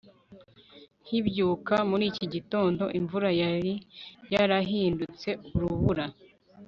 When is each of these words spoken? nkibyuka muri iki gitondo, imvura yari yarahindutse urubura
nkibyuka 1.03 1.75
muri 1.89 2.03
iki 2.11 2.25
gitondo, 2.33 2.83
imvura 2.99 3.29
yari 3.41 3.73
yarahindutse 4.33 5.29
urubura 5.55 6.05